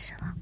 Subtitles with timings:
[0.00, 0.34] 是吗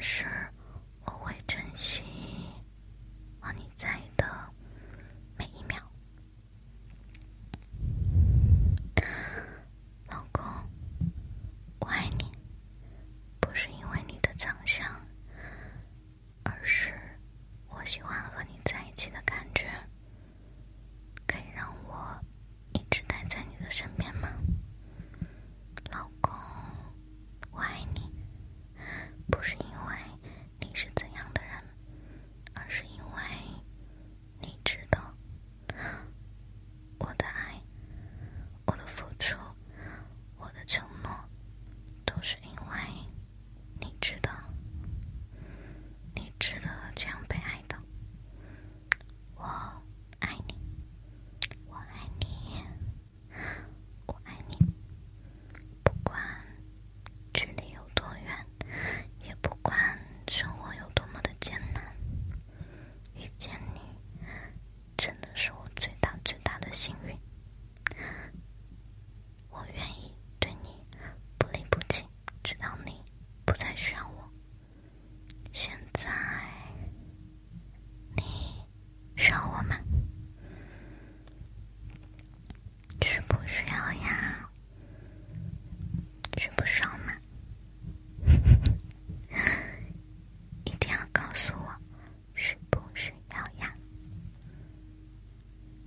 [0.00, 0.39] sure.